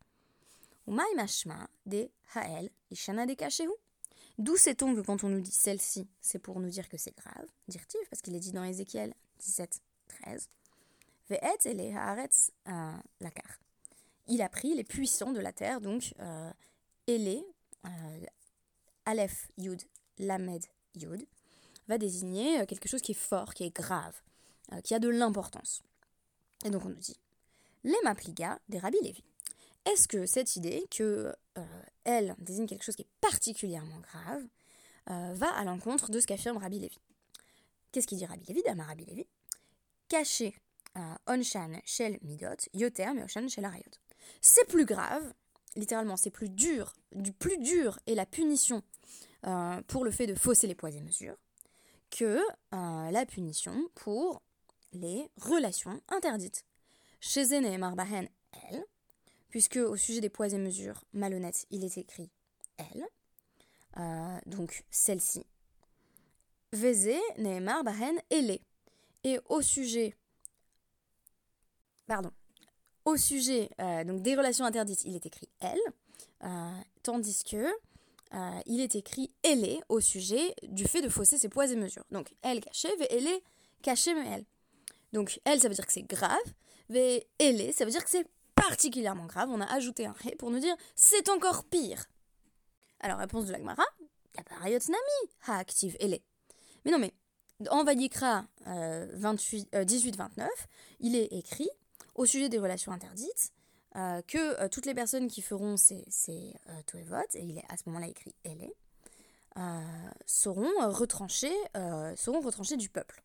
de 1.87 2.09
Hael 2.35 2.71
de 2.91 3.69
D'où 4.39 4.57
sait-on 4.57 4.95
que 4.97 5.01
quand 5.01 5.23
on 5.23 5.29
nous 5.29 5.41
dit 5.41 5.53
celle-ci, 5.53 6.09
c'est 6.21 6.41
pour 6.41 6.59
nous 6.59 6.69
dire 6.69 6.89
que 6.89 6.97
c'est 6.97 7.17
grave, 7.17 7.47
dire-t-il, 7.69 8.05
parce 8.09 8.21
qu'il 8.21 8.35
est 8.35 8.41
dit 8.41 8.51
dans 8.51 8.65
Ézéchiel 8.65 9.15
17, 9.39 9.81
13. 10.09 10.49
Euh, 11.31 11.37
Il 14.27 14.43
a 14.43 14.49
pris 14.49 14.75
les 14.75 14.85
puissants 14.85 15.33
de 15.33 15.41
la 15.41 15.53
terre, 15.53 15.81
donc 15.81 16.15
euh, 16.21 16.51
euh, 17.09 18.27
Aleph 19.05 19.51
Yud, 19.57 19.83
Lamed 20.19 20.65
Yud, 20.95 21.27
va 21.89 21.99
désigner 21.99 22.61
euh, 22.61 22.67
quelque 22.67 22.89
chose 22.89 23.03
qui 23.03 23.13
est 23.13 23.15
fort, 23.15 23.55
qui 23.55 23.65
est 23.65 23.75
grave, 23.75 24.21
qui 24.83 24.95
a 24.95 24.99
de 24.99 25.09
l'importance. 25.09 25.83
Et 26.65 26.71
donc 26.71 26.85
on 26.85 26.89
nous 26.89 26.95
dit, 26.95 27.19
les 27.85 28.01
Mapliga 28.03 28.59
des 28.69 28.79
Rabbi 28.79 28.99
Lévi. 29.03 29.23
Est-ce 29.85 30.09
que 30.09 30.25
cette 30.25 30.57
idée 30.57 30.87
que 30.91 31.35
elle 32.05 32.35
désigne 32.39 32.67
quelque 32.67 32.83
chose 32.83 32.97
qui 32.97 33.03
est 33.03 33.21
particulièrement 33.21 33.99
grave 33.99 34.43
va 35.07 35.55
à 35.55 35.65
l'encontre 35.65 36.11
de 36.11 36.19
ce 36.19 36.27
qu'affirme 36.27 36.57
Rabbi 36.57 36.79
Lévi? 36.79 36.99
Qu'est-ce 37.93 38.07
qu'il 38.07 38.17
dit 38.17 38.25
Rabbi 38.25 38.47
Lévi? 38.47 38.63
Dama 38.63 38.85
Rabbi 38.85 39.05
Lévi 39.05 39.27
Caché 40.15 40.55
euh, 40.97 41.15
Onshan 41.27 41.81
Shel 41.85 42.21
Midot, 42.23 42.69
Yoter 42.73 43.09
Onshan 43.09 43.49
Shel 43.49 43.65
Arayot. 43.65 43.83
C'est 44.41 44.65
plus 44.69 44.85
grave, 44.85 45.35
littéralement, 45.75 46.17
c'est 46.17 46.31
plus 46.31 46.49
dur, 46.49 46.93
du 47.17 47.33
plus 47.33 47.59
dur 47.59 47.99
est 48.07 48.15
la 48.15 48.25
punition 48.25 48.85
pour 49.89 50.05
le 50.05 50.13
fait 50.13 50.29
de 50.29 50.37
fausser 50.37 50.69
les 50.69 50.77
poids 50.77 50.91
et 50.91 51.01
mesures 51.01 51.37
que 52.11 52.41
la 52.71 53.27
punition 53.27 53.75
pour 53.97 54.41
les 54.93 55.29
relations 55.37 56.01
interdites. 56.09 56.65
Chez 57.21 57.47
Zene 57.47 57.77
Marbahen, 57.77 58.29
elle, 58.71 58.87
puisque 59.51 59.77
au 59.77 59.97
sujet 59.97 60.21
des 60.21 60.31
poids 60.31 60.49
et 60.49 60.59
mesures 60.59 61.03
malhonnêtes, 61.13 61.67
il 61.71 61.85
est 61.85 61.99
écrit 61.99 62.31
elle, 62.77 63.05
euh, 63.99 64.39
donc 64.47 64.85
celle-ci. 64.91 65.45
Veze, 66.73 67.19
Nehemar, 67.39 67.85
Bahen, 67.85 68.21
elle. 68.31 68.61
Et 69.25 69.39
au 69.49 69.63
sujet. 69.63 70.15
Pardon. 72.07 72.31
au 73.05 73.17
sujet 73.17 73.71
donc 74.07 74.23
des 74.23 74.35
relations 74.35 74.65
interdites, 74.65 75.05
il 75.05 75.15
est 75.15 75.27
écrit 75.27 75.49
elle, 75.61 75.81
tandis 77.03 77.43
que 77.45 77.67
il 78.67 78.81
est 78.81 78.95
écrit 78.95 79.31
elle 79.43 79.65
est 79.65 79.81
au 79.89 80.01
sujet 80.01 80.55
du 80.65 80.85
fait 80.87 81.01
de 81.01 81.09
fausser 81.09 81.39
ses 81.39 81.49
poids 81.49 81.67
et 81.67 81.77
mesures. 81.77 82.05
Donc 82.11 82.35
elle 82.43 82.61
cachée, 82.61 82.91
elle 83.11 83.27
est 83.27 83.43
cachée 83.83 84.15
mais 84.15 84.27
elle. 84.29 84.45
Donc 85.13 85.41
elle, 85.45 85.61
ça 85.61 85.69
veut 85.69 85.75
dire 85.75 85.87
que 85.87 85.93
c'est 85.93 86.03
grave, 86.03 86.39
mais 86.89 87.27
elle 87.39 87.61
est, 87.61 87.73
ça 87.73 87.85
veut 87.85 87.91
dire 87.91 88.05
que 88.05 88.11
c'est 88.11 88.27
particulièrement 88.55 89.27
grave. 89.27 89.49
On 89.51 89.61
a 89.61 89.73
ajouté 89.73 90.07
un 90.07 90.13
ré 90.13 90.35
pour 90.37 90.51
nous 90.51 90.59
dire 90.59 90.77
c'est 90.95 91.29
encore 91.29 91.65
pire. 91.65 92.05
Alors 93.01 93.19
réponse 93.19 93.47
de 93.47 93.53
l'Agmara, 93.53 93.85
Nami, 94.61 95.33
ha 95.47 95.59
active 95.59 95.97
elle 96.01 96.15
est. 96.15 96.25
Mais 96.85 96.91
non 96.91 96.99
mais 96.99 97.15
en 97.71 97.85
Vayikra 97.85 98.47
18-29, 98.67 100.47
il 101.01 101.17
est 101.17 101.33
écrit 101.33 101.71
au 102.15 102.27
sujet 102.27 102.49
des 102.49 102.59
relations 102.59 102.93
interdites 102.93 103.53
euh, 103.97 104.23
que 104.23 104.61
euh, 104.61 104.69
toutes 104.69 104.87
les 104.87 104.95
personnes 104.95 105.29
qui 105.29 105.41
feront 105.41 105.77
ces, 105.77 106.05
ces 106.09 106.53
euh, 106.69 107.23
et 107.35 107.45
il 107.45 107.59
est 107.59 107.65
à 107.69 107.77
ce 107.77 107.85
moment-là 107.87 108.09
écrit 108.09 108.35
elle 108.43 108.71
seront, 110.27 110.73
retranchées, 110.91 111.55
seront 112.17 112.41
retranchées 112.41 112.77
du 112.77 112.89
peuple. 112.89 113.23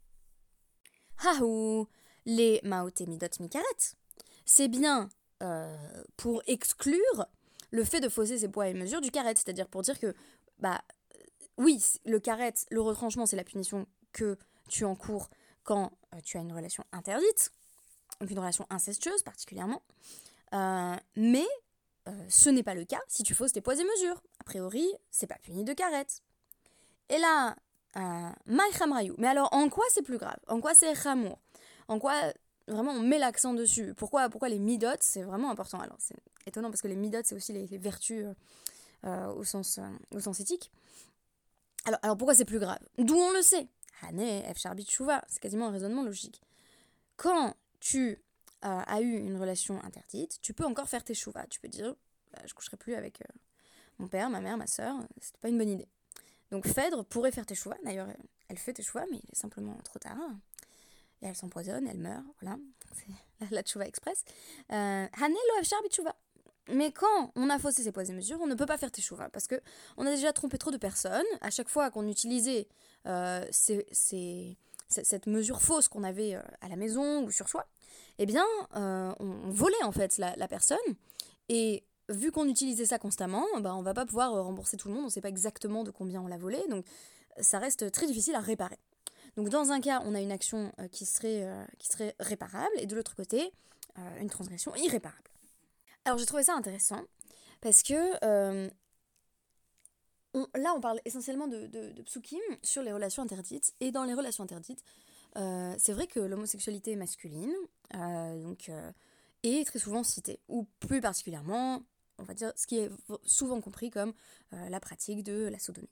Haou, 1.25 1.87
les 2.27 2.61
Maote 2.63 3.01
Midot 3.01 3.25
Mikaret. 3.39 3.63
C'est 4.45 4.67
bien 4.67 5.09
pour 6.17 6.43
exclure 6.45 7.25
le 7.71 7.83
fait 7.83 7.99
de 7.99 8.09
fausser 8.09 8.37
ses 8.37 8.47
poids 8.47 8.67
et 8.67 8.75
mesures 8.75 9.01
du 9.01 9.09
carrette, 9.09 9.39
c'est-à-dire 9.39 9.67
pour 9.67 9.81
dire 9.81 9.99
que, 9.99 10.13
bah, 10.59 10.83
oui, 11.57 11.83
le 12.05 12.19
carrette, 12.19 12.67
le 12.69 12.81
retranchement, 12.81 13.25
c'est 13.25 13.35
la 13.35 13.43
punition 13.43 13.87
que 14.11 14.37
tu 14.67 14.85
encours 14.85 15.29
quand 15.63 15.91
tu 16.23 16.37
as 16.37 16.41
une 16.41 16.53
relation 16.53 16.83
interdite, 16.91 17.51
donc 18.19 18.31
une 18.31 18.39
relation 18.39 18.65
incestueuse 18.69 19.23
particulièrement. 19.23 19.81
Euh, 20.53 20.95
mais 21.15 21.45
euh, 22.07 22.25
ce 22.29 22.49
n'est 22.49 22.63
pas 22.63 22.73
le 22.73 22.85
cas 22.85 22.99
si 23.07 23.23
tu 23.23 23.35
fausses 23.35 23.51
tes 23.51 23.61
poids 23.61 23.75
et 23.75 23.83
mesures. 23.83 24.21
A 24.39 24.43
priori, 24.43 24.87
c'est 25.11 25.27
pas 25.27 25.37
puni 25.41 25.63
de 25.63 25.73
carette. 25.73 26.21
Et 27.09 27.17
là, 27.17 27.55
euh, 27.97 28.29
Mais 29.17 29.27
alors, 29.27 29.49
en 29.53 29.69
quoi 29.69 29.85
c'est 29.93 30.01
plus 30.01 30.17
grave? 30.17 30.37
En 30.47 30.59
quoi 30.59 30.73
c'est 30.73 30.95
chamour 30.95 31.39
En 31.87 31.99
quoi 31.99 32.13
vraiment 32.67 32.91
on 32.91 33.01
met 33.01 33.19
l'accent 33.19 33.53
dessus? 33.53 33.93
Pourquoi, 33.95 34.29
pourquoi 34.29 34.49
les 34.49 34.59
midot 34.59 34.87
c'est 34.99 35.23
vraiment 35.23 35.49
important? 35.49 35.79
Alors, 35.79 35.97
c'est 35.99 36.15
étonnant 36.45 36.69
parce 36.69 36.81
que 36.81 36.87
les 36.87 36.95
midot 36.95 37.21
c'est 37.23 37.35
aussi 37.35 37.53
les, 37.53 37.65
vertus 37.77 38.25
au, 39.03 39.43
sens, 39.43 39.79
au 40.11 40.19
sens 40.19 40.39
éthique. 40.39 40.71
Alors, 41.85 41.99
alors 42.03 42.17
pourquoi 42.17 42.35
c'est 42.35 42.45
plus 42.45 42.59
grave? 42.59 42.79
D'où 42.97 43.15
on 43.15 43.31
le 43.31 43.41
sait? 43.41 43.67
C'est 45.27 45.39
quasiment 45.39 45.67
un 45.67 45.71
raisonnement 45.71 46.03
logique. 46.03 46.41
Quand 47.17 47.55
tu 47.79 48.21
a 48.61 49.01
eu 49.01 49.17
une 49.17 49.37
relation 49.37 49.81
interdite, 49.83 50.39
tu 50.41 50.53
peux 50.53 50.65
encore 50.65 50.89
faire 50.89 51.03
tes 51.03 51.13
chouvas. 51.13 51.47
Tu 51.47 51.59
peux 51.59 51.69
dire, 51.69 51.95
bah, 52.33 52.39
je 52.45 52.53
coucherai 52.53 52.77
plus 52.77 52.93
avec 52.95 53.21
euh, 53.21 53.33
mon 53.99 54.07
père, 54.07 54.29
ma 54.29 54.41
mère, 54.41 54.57
ma 54.57 54.67
soeur, 54.67 54.95
c'était 55.21 55.39
pas 55.39 55.49
une 55.49 55.57
bonne 55.57 55.69
idée. 55.69 55.87
Donc 56.51 56.67
Phèdre 56.67 57.05
pourrait 57.05 57.31
faire 57.31 57.45
tes 57.45 57.55
chouvas, 57.55 57.77
d'ailleurs 57.83 58.07
elle 58.47 58.57
fait 58.57 58.73
tes 58.73 58.81
chouvas, 58.81 59.05
mais 59.11 59.17
il 59.17 59.29
est 59.31 59.35
simplement 59.35 59.77
trop 59.83 59.99
tard. 59.99 60.17
Et 61.21 61.27
elle 61.27 61.35
s'empoisonne, 61.35 61.87
elle 61.87 61.99
meurt, 61.99 62.23
voilà, 62.41 62.57
c'est 62.95 63.07
la, 63.51 63.61
la 63.61 63.87
express. 63.87 64.23
Euh, 64.71 65.07
mais 66.71 66.91
quand 66.91 67.31
on 67.35 67.49
a 67.49 67.57
faussé 67.57 67.83
ses 67.83 67.91
poids 67.91 68.03
et 68.03 68.11
mesures, 68.11 68.39
on 68.41 68.47
ne 68.47 68.55
peut 68.55 68.65
pas 68.65 68.77
faire 68.77 68.91
tes 68.91 69.01
chouvas 69.01 69.29
parce 69.29 69.47
que 69.47 69.55
on 69.97 70.05
a 70.05 70.11
déjà 70.11 70.33
trompé 70.33 70.57
trop 70.57 70.71
de 70.71 70.77
personnes. 70.77 71.25
À 71.41 71.49
chaque 71.49 71.69
fois 71.69 71.89
qu'on 71.89 72.07
utilisait 72.07 72.67
euh, 73.07 73.45
cette 73.51 75.27
mesure 75.27 75.61
fausse 75.61 75.87
qu'on 75.87 76.03
avait 76.03 76.35
euh, 76.35 76.41
à 76.61 76.69
la 76.69 76.75
maison 76.75 77.23
ou 77.23 77.31
sur 77.31 77.49
soi, 77.49 77.65
eh 78.19 78.25
bien, 78.25 78.45
euh, 78.75 79.13
on, 79.19 79.49
volait 79.49 79.83
en 79.83 79.91
fait 79.91 80.17
la, 80.17 80.47
personne. 80.47 80.77
Et 81.47 81.83
vu 82.09 82.31
qu'on 82.31 82.47
utilisait 82.47 82.85
ça 82.85 82.99
constamment, 82.99 83.45
bah, 83.59 83.75
on 83.75 83.81
va 83.81 83.93
pas 83.93 84.05
pouvoir 84.05 84.31
rembourser 84.31 84.77
tout 84.77 84.87
le 84.87 84.93
monde, 84.93 85.03
on 85.03 85.07
ne 85.07 85.11
sait 85.11 85.21
pas 85.21 85.29
exactement 85.29 85.83
de 85.83 85.91
combien 85.91 86.21
on 86.21 86.27
l'a 86.27 86.37
volé, 86.37 86.59
donc 86.69 86.85
ça 87.39 87.59
reste 87.59 87.91
très 87.91 88.07
difficile 88.07 88.35
à 88.35 88.39
réparer. 88.39 88.79
Donc 89.37 89.49
dans 89.49 89.71
un 89.71 89.79
cas, 89.79 90.01
on 90.05 90.15
a 90.15 90.19
une 90.19 90.31
action 90.31 90.71
qui, 90.91 91.05
serait, 91.05 91.47
qui 91.77 91.87
serait 91.87 92.15
réparable, 92.19 92.73
et 92.77 92.87
de 92.87 92.95
l'autre 92.95 93.15
côté, 93.15 93.51
une 94.19 94.29
transgression 94.29 94.75
irréparable. 94.75 95.29
Alors 96.05 96.17
j'ai 96.17 96.25
trouvé 96.25 96.43
ça 96.43 96.55
intéressant, 96.55 97.03
parce 97.61 97.83
que 97.83 98.69
là 100.33 100.73
on 100.75 100.81
parle 100.81 100.99
essentiellement 101.05 101.47
de, 101.47 101.67
de, 101.67 102.01
psukim 102.03 102.39
sur 102.63 102.81
les 102.81 102.91
relations 102.91 103.23
interdites, 103.23 103.73
et 103.79 103.91
dans 103.91 104.03
les 104.05 104.13
relations 104.13 104.43
interdites, 104.43 104.83
euh, 105.37 105.75
c'est 105.77 105.93
vrai 105.93 106.07
que 106.07 106.19
l'homosexualité 106.19 106.95
masculine 106.95 107.53
euh, 107.95 108.41
donc, 108.41 108.69
euh, 108.69 108.91
est 109.43 109.65
très 109.65 109.79
souvent 109.79 110.03
citée, 110.03 110.39
ou 110.47 110.65
plus 110.79 111.01
particulièrement, 111.01 111.83
on 112.17 112.23
va 112.23 112.33
dire, 112.33 112.51
ce 112.55 112.67
qui 112.67 112.77
est 112.77 112.89
souvent 113.25 113.61
compris 113.61 113.89
comme 113.89 114.13
la 114.51 114.79
pratique 114.79 115.23
de 115.23 115.47
la 115.47 115.59
sodomie. 115.59 115.89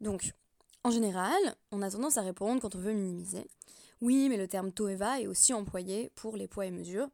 Donc, 0.00 0.32
en 0.84 0.90
général, 0.90 1.38
on 1.72 1.82
a 1.82 1.90
tendance 1.90 2.16
à 2.16 2.22
répondre 2.22 2.62
quand 2.62 2.74
on 2.74 2.78
veut 2.78 2.94
minimiser. 2.94 3.46
Oui, 4.00 4.28
mais 4.30 4.38
le 4.38 4.48
terme 4.48 4.72
toeva 4.72 5.20
est 5.20 5.26
aussi 5.26 5.52
employé 5.52 6.10
pour 6.14 6.36
les 6.36 6.48
poids 6.48 6.64
et 6.64 6.70
mesures. 6.70 7.10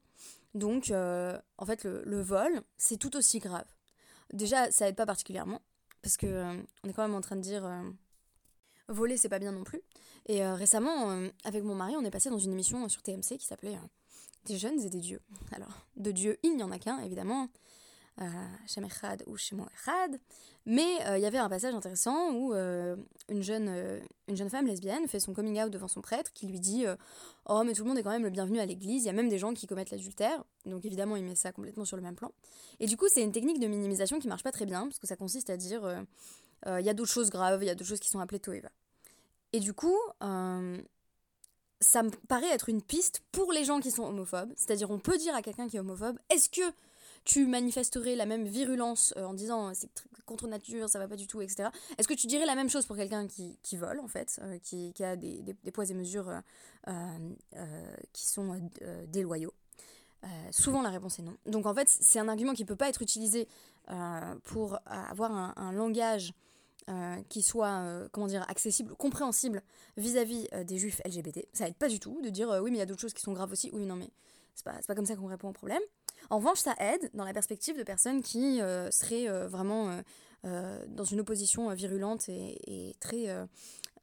Donc, 0.56 0.90
en 0.92 1.66
fait, 1.66 1.84
le, 1.84 2.20
vol, 2.20 2.62
c'est 2.76 2.96
tout 2.96 3.16
aussi 3.16 3.38
grave. 3.38 3.66
Déjà, 4.32 4.70
ça 4.70 4.88
aide 4.88 4.96
pas 4.96 5.06
particulièrement, 5.06 5.60
parce 6.02 6.16
que 6.16 6.56
on 6.82 6.88
est 6.88 6.92
quand 6.92 7.02
même 7.02 7.14
en 7.14 7.20
train 7.20 7.36
de 7.36 7.42
dire 7.42 7.64
voler, 8.88 9.16
c'est 9.16 9.28
pas 9.28 9.38
bien 9.38 9.52
non 9.52 9.64
plus. 9.64 9.82
Et 10.26 10.42
euh, 10.42 10.54
récemment, 10.54 11.10
euh, 11.10 11.28
avec 11.44 11.62
mon 11.62 11.74
mari, 11.74 11.94
on 11.96 12.04
est 12.04 12.10
passé 12.10 12.30
dans 12.30 12.38
une 12.38 12.52
émission 12.52 12.88
sur 12.88 13.02
TMC 13.02 13.38
qui 13.38 13.46
s'appelait 13.46 13.76
euh, 13.76 13.88
Des 14.44 14.58
jeunes 14.58 14.80
et 14.80 14.90
des 14.90 15.00
dieux. 15.00 15.20
Alors, 15.52 15.86
de 15.96 16.10
dieux, 16.10 16.38
il 16.42 16.56
n'y 16.56 16.62
en 16.62 16.70
a 16.70 16.78
qu'un, 16.78 16.98
évidemment, 17.00 17.48
Echad 18.18 19.22
ou 19.26 19.36
Echad. 19.36 20.18
Mais 20.64 20.96
il 21.16 21.20
y 21.20 21.26
avait 21.26 21.38
un 21.38 21.48
passage 21.48 21.74
intéressant 21.74 22.32
où 22.32 22.52
une, 22.54 23.42
jeune, 23.42 24.00
une 24.26 24.36
jeune 24.36 24.50
femme 24.50 24.66
lesbienne 24.66 25.06
fait 25.06 25.20
son 25.20 25.32
coming 25.32 25.62
out 25.62 25.70
devant 25.70 25.86
son 25.86 26.00
prêtre 26.00 26.32
qui 26.32 26.46
lui 26.46 26.58
dit 26.58 26.84
Oh, 27.48 27.62
mais 27.64 27.72
tout 27.72 27.84
le 27.84 27.88
monde 27.88 27.98
est 27.98 28.02
quand 28.02 28.10
même 28.10 28.24
le 28.24 28.30
bienvenu 28.30 28.58
à 28.58 28.66
l'église, 28.66 29.04
il 29.04 29.06
y 29.06 29.10
a 29.10 29.12
même 29.12 29.28
des 29.28 29.38
gens 29.38 29.54
qui 29.54 29.66
commettent 29.66 29.90
l'adultère. 29.90 30.42
Donc 30.64 30.84
évidemment, 30.84 31.16
il 31.16 31.24
met 31.24 31.36
ça 31.36 31.52
complètement 31.52 31.84
sur 31.84 31.96
le 31.96 32.02
même 32.02 32.16
plan. 32.16 32.32
Et 32.80 32.86
du 32.86 32.96
coup, 32.96 33.06
c'est 33.08 33.22
une 33.22 33.32
technique 33.32 33.60
de 33.60 33.66
minimisation 33.68 34.18
qui 34.18 34.26
marche 34.26 34.42
pas 34.42 34.52
très 34.52 34.66
bien, 34.66 34.82
parce 34.82 34.98
que 34.98 35.06
ça 35.06 35.16
consiste 35.16 35.50
à 35.50 35.56
dire 35.56 36.04
Il 36.66 36.84
y 36.84 36.90
a 36.90 36.94
d'autres 36.94 37.12
choses 37.12 37.30
graves, 37.30 37.62
il 37.62 37.66
y 37.66 37.70
a 37.70 37.74
d'autres 37.74 37.90
choses 37.90 38.00
qui 38.00 38.10
sont 38.10 38.18
appelées 38.18 38.40
Toeva. 38.40 38.70
Et 39.56 39.60
du 39.60 39.72
coup, 39.72 39.98
euh, 40.22 40.78
ça 41.80 42.02
me 42.02 42.10
paraît 42.28 42.50
être 42.50 42.68
une 42.68 42.82
piste 42.82 43.22
pour 43.32 43.52
les 43.52 43.64
gens 43.64 43.80
qui 43.80 43.90
sont 43.90 44.04
homophobes. 44.04 44.52
C'est-à-dire, 44.56 44.90
on 44.90 44.98
peut 44.98 45.16
dire 45.18 45.34
à 45.34 45.42
quelqu'un 45.42 45.68
qui 45.68 45.76
est 45.76 45.80
homophobe, 45.80 46.18
est-ce 46.28 46.48
que 46.48 46.60
tu 47.26 47.46
manifesterais 47.46 48.16
la 48.16 48.24
même 48.24 48.46
virulence 48.46 49.12
euh, 49.18 49.24
en 49.24 49.34
disant 49.34 49.74
c'est 49.74 49.90
contre 50.24 50.48
nature, 50.48 50.88
ça 50.88 50.98
va 50.98 51.06
pas 51.06 51.16
du 51.16 51.26
tout, 51.26 51.42
etc. 51.42 51.68
Est-ce 51.98 52.08
que 52.08 52.14
tu 52.14 52.26
dirais 52.26 52.46
la 52.46 52.54
même 52.54 52.70
chose 52.70 52.86
pour 52.86 52.96
quelqu'un 52.96 53.26
qui, 53.26 53.58
qui, 53.62 53.76
vole, 53.76 54.00
en 54.00 54.08
fait, 54.08 54.40
euh, 54.42 54.58
qui, 54.58 54.92
qui, 54.92 55.04
a 55.04 55.14
des, 55.14 55.42
des, 55.42 55.70
poids 55.70 55.84
et 55.84 55.94
mesures 55.94 56.32
qui 58.12 58.26
sont 58.26 58.70
déloyaux? 59.08 59.52
Souvent 60.50 60.82
la 60.82 60.90
réponse 60.90 61.20
est 61.20 61.22
non. 61.22 61.36
Donc 61.46 61.66
en 61.66 61.74
fait 61.74 61.88
c'est 61.88 62.18
un 62.18 62.26
argument 62.26 62.52
qui 62.52 62.62
ne 62.62 62.66
peut 62.66 62.74
pas 62.74 62.88
être 62.88 63.02
utilisé 63.02 63.46
pour 64.42 64.78
avoir 64.86 65.30
un, 65.30 65.52
un 65.56 65.70
langage 65.70 66.32
euh, 66.88 67.20
qui 67.28 67.42
soit 67.42 67.80
euh, 67.80 68.08
comment 68.12 68.28
dire 68.28 68.48
accessible, 68.48 68.94
compréhensible 68.94 69.60
vis-à-vis 69.96 70.46
euh, 70.52 70.62
des 70.62 70.78
juifs 70.78 71.02
LGBT. 71.04 71.44
Ça 71.52 71.66
aide 71.66 71.74
pas 71.74 71.88
du 71.88 71.98
tout 71.98 72.20
de 72.22 72.28
dire 72.28 72.48
oui 72.62 72.70
mais 72.70 72.76
il 72.76 72.78
y 72.78 72.82
a 72.82 72.86
d'autres 72.86 73.00
choses 73.00 73.12
qui 73.12 73.22
sont 73.22 73.32
graves 73.32 73.50
aussi. 73.50 73.70
Oui 73.72 73.84
non 73.86 73.96
mais 73.96 74.08
c'est 74.54 74.64
pas, 74.64 74.78
pas 74.86 74.94
comme 74.94 75.04
ça 75.04 75.16
qu'on 75.16 75.26
répond 75.26 75.48
au 75.48 75.52
problème. 75.52 75.82
En 76.30 76.38
revanche 76.38 76.58
ça 76.58 76.74
aide 76.78 77.10
dans 77.14 77.24
la 77.24 77.32
perspective 77.32 77.76
de 77.76 77.82
personnes 77.82 78.22
qui 78.22 78.58
seraient 78.90 79.28
vraiment 79.46 80.00
dans 80.42 81.04
une 81.04 81.20
opposition 81.20 81.72
virulente 81.72 82.28
et, 82.28 82.94
très 83.00 83.26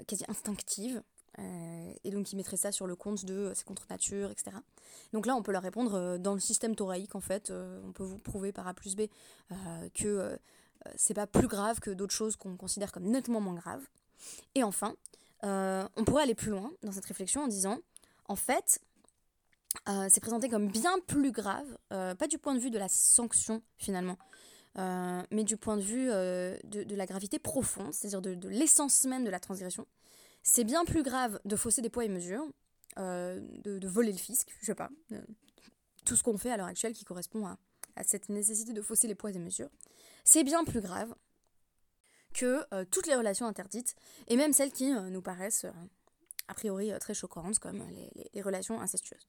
quasi 0.08 0.24
instinctive. 0.27 1.01
et 1.38 2.12
donc 2.12 2.25
qui 2.25 2.36
mettraient 2.36 2.58
ça 2.58 2.72
sur 2.72 2.88
le 2.88 2.96
compte 2.96 3.25
de 3.25 3.51
c'est 3.55 3.65
contre 3.65 3.86
nature, 3.89 4.32
etc. 4.32 4.58
Donc 5.12 5.25
là, 5.25 5.36
on 5.36 5.43
peut 5.43 5.51
leur 5.51 5.63
répondre 5.63 6.17
dans 6.17 6.34
le 6.34 6.39
système 6.39 6.75
thoraïque, 6.75 7.15
en 7.15 7.22
fait, 7.22 7.51
on 7.51 7.91
peut 7.91 8.03
vous 8.03 8.20
prouver 8.20 8.51
par 8.51 8.67
A 8.67 8.74
plus 8.74 8.96
B 8.96 9.03
que 9.93 10.38
euh, 10.88 10.91
c'est 10.96 11.13
pas 11.13 11.27
plus 11.27 11.48
grave 11.48 11.79
que 11.79 11.91
d'autres 11.91 12.13
choses 12.13 12.36
qu'on 12.36 12.55
considère 12.55 12.91
comme 12.91 13.05
nettement 13.05 13.41
moins 13.41 13.55
graves. 13.55 13.86
Et 14.55 14.63
enfin, 14.63 14.96
euh, 15.43 15.88
on 15.96 16.03
pourrait 16.03 16.24
aller 16.24 16.36
plus 16.36 16.51
loin 16.51 16.72
dans 16.84 16.91
cette 16.91 17.05
réflexion 17.05 17.43
en 17.43 17.48
disant, 17.48 17.79
en 18.27 18.36
fait, 18.36 18.79
euh, 19.88 20.08
c'est 20.10 20.22
présenté 20.22 20.50
comme 20.50 20.68
bien 20.70 21.00
plus 21.08 21.32
grave, 21.32 21.65
pas 21.89 22.27
du 22.27 22.38
point 22.38 22.53
de 22.56 22.60
vue 22.60 22.72
de 22.72 22.77
la 22.77 22.89
sanction 22.89 23.62
finalement, 23.77 24.18
mais 24.75 25.44
du 25.44 25.58
point 25.58 25.77
de 25.77 25.82
vue 25.82 26.08
de, 26.08 26.96
la 26.96 27.06
gravité 27.06 27.39
profonde, 27.39 27.94
c'est-à-dire 27.94 28.22
de, 28.22 28.50
l'essence 28.50 29.06
même 29.06 29.24
de 29.24 29.30
la 29.30 29.39
transgression. 29.39 29.86
C'est 30.44 30.63
bien 30.63 30.86
plus 30.86 31.03
grave 31.03 31.39
de 31.46 31.56
fausser 31.56 31.82
des 31.82 31.89
poids 31.89 32.06
et 32.06 32.10
mesures, 32.10 32.46
de, 32.98 33.88
voler 33.88 34.12
le 34.12 34.18
fisc, 34.18 34.56
je 34.60 34.65
sais 34.65 34.75
pas, 34.75 34.89
tout 36.06 36.15
ce 36.15 36.24
qu'on 36.24 36.38
fait 36.38 36.51
à 36.51 36.58
l'heure 36.58 36.68
actuelle 36.68 36.94
qui 36.94 37.06
correspond 37.06 37.46
à, 37.46 37.58
à 37.96 38.03
cette 38.03 38.30
nécessité 38.30 38.74
de 38.74 38.82
fausser 38.82 39.08
les 39.08 39.15
poids 39.15 39.32
et 39.32 39.39
mesures 39.39 39.70
c'est 40.24 40.44
bien 40.44 40.63
plus 40.63 40.82
grave 40.82 41.13
que 42.34 42.65
euh, 42.74 42.86
toutes 42.89 43.08
les 43.08 43.15
relations 43.15 43.46
interdites, 43.46 43.96
et 44.27 44.36
même 44.36 44.53
celles 44.53 44.72
qui 44.72 44.92
euh, 44.92 45.10
nous 45.10 45.22
paraissent 45.22 45.65
euh, 45.65 45.72
a 46.48 46.53
priori 46.53 46.92
très 47.00 47.13
choquantes, 47.13 47.60
comme 47.60 47.84
les, 48.34 48.42
relations 48.42 48.82
incestueuses. 48.82 49.27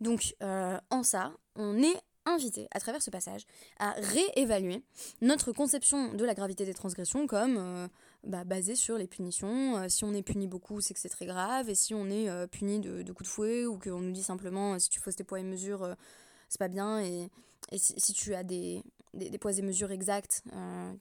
Donc 0.00 0.34
en 0.40 1.02
ça, 1.02 1.32
on 1.54 1.82
est 1.82 2.00
invité, 2.26 2.68
à 2.72 2.80
travers 2.80 3.02
ce 3.02 3.10
passage, 3.10 3.46
à 3.78 3.92
réévaluer 3.92 4.82
notre 5.22 5.52
conception 5.52 6.12
de 6.12 6.24
la 6.24 6.34
gravité 6.34 6.64
des 6.64 6.74
transgressions 6.74 7.26
comme 7.26 7.56
euh, 7.56 7.88
bah, 8.24 8.44
basée 8.44 8.74
sur 8.74 8.98
les 8.98 9.06
punitions. 9.06 9.78
Euh, 9.78 9.88
si 9.88 10.04
on 10.04 10.12
est 10.12 10.22
puni 10.22 10.48
beaucoup, 10.48 10.80
c'est 10.80 10.92
que 10.92 11.00
c'est 11.00 11.08
très 11.08 11.26
grave, 11.26 11.70
et 11.70 11.74
si 11.74 11.94
on 11.94 12.10
est 12.10 12.28
euh, 12.28 12.46
puni 12.46 12.80
de, 12.80 13.02
coups 13.12 13.28
de 13.28 13.32
fouet, 13.32 13.66
ou 13.66 13.78
qu'on 13.78 14.00
nous 14.00 14.12
dit 14.12 14.22
simplement 14.22 14.78
si 14.78 14.88
tu 14.88 15.00
fausses 15.00 15.16
tes 15.16 15.24
poids 15.24 15.40
et 15.40 15.44
mesures, 15.44 15.94
c'est 16.48 16.58
pas 16.58 16.68
bien, 16.68 17.00
et, 17.00 17.30
si, 17.78 18.12
tu 18.12 18.34
as 18.34 18.44
des, 18.44 18.82
poids 19.40 19.52
et 19.52 19.62
mesures 19.62 19.90
exacts, 19.90 20.42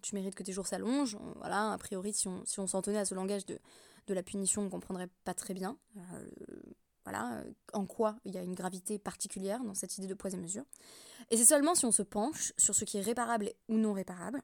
tu 0.02 0.16
mérites 0.16 0.36
que 0.36 0.44
tes 0.44 0.54
jours 0.54 0.68
s'allongent. 0.68 1.18
Voilà, 1.38 1.74
a 1.74 1.78
priori, 1.78 2.14
si 2.14 2.28
on 2.28 2.68
s'en 2.68 2.82
tenait 2.82 3.00
à 3.00 3.06
ce 3.06 3.14
langage 3.14 3.46
de, 3.46 3.60
de 4.08 4.14
la 4.14 4.24
punition, 4.24 4.64
on 4.64 4.70
comprendrait 4.70 5.10
pas 5.24 5.34
très 5.34 5.54
bien 5.54 5.78
voilà, 7.06 7.44
en 7.74 7.86
quoi 7.86 8.18
il 8.26 8.34
y 8.34 8.38
a 8.38 8.42
une 8.42 8.56
gravité 8.56 9.00
particulière 9.00 9.64
dans 9.64 9.74
cette 9.74 9.98
idée 9.98 10.08
de 10.08 10.14
poids 10.14 10.32
et 10.32 10.38
mesure. 10.38 10.66
Et 11.32 11.38
c'est 11.38 11.46
seulement 11.46 11.76
si 11.76 11.86
on 11.86 11.92
se 11.92 12.02
penche 12.02 12.52
sur 12.58 12.76
ce 12.76 12.84
qui 12.84 12.98
est 12.98 13.02
réparable 13.02 13.52
ou 13.70 13.78
non 13.78 13.94
réparable 13.94 14.42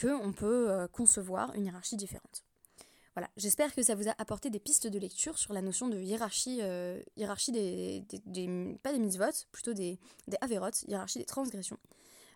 qu'on 0.00 0.32
peut 0.32 0.70
euh, 0.70 0.88
concevoir 0.88 1.54
une 1.54 1.66
hiérarchie 1.66 1.96
différente. 1.96 2.44
Voilà, 3.14 3.30
j'espère 3.36 3.72
que 3.74 3.82
ça 3.82 3.94
vous 3.94 4.08
a 4.08 4.14
apporté 4.18 4.50
des 4.50 4.58
pistes 4.58 4.88
de 4.88 4.98
lecture 4.98 5.38
sur 5.38 5.52
la 5.52 5.62
notion 5.62 5.88
de 5.88 6.00
hiérarchie, 6.00 6.58
euh, 6.62 7.00
hiérarchie 7.16 7.52
des, 7.52 8.04
pas 8.82 8.92
des 8.92 8.98
mises-votes, 8.98 9.46
plutôt 9.52 9.72
des, 9.72 10.00
des 10.26 10.36
avérotes, 10.40 10.82
hiérarchie 10.88 11.20
des 11.20 11.24
transgressions, 11.24 11.78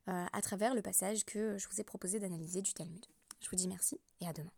euh, 0.09 0.25
à 0.33 0.41
travers 0.41 0.75
le 0.75 0.83
passage 0.83 1.25
que 1.25 1.59
je 1.59 1.69
vous 1.69 1.81
ai 1.81 1.85
proposé 1.85 2.21
d'analyser 2.21 2.63
du 2.63 2.75
Talmud. 2.75 3.05
Je 3.41 3.51
vous 3.51 3.57
dis 3.57 3.67
merci 3.67 4.01
et 4.21 4.29
à 4.29 4.33
demain. 4.33 4.58